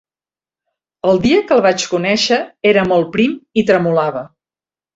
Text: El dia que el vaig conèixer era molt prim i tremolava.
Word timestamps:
El 1.11 1.21
dia 1.25 1.41
que 1.51 1.59
el 1.59 1.61
vaig 1.67 1.85
conèixer 1.93 2.41
era 2.73 2.89
molt 2.95 3.13
prim 3.19 3.39
i 3.65 3.69
tremolava. 3.71 4.29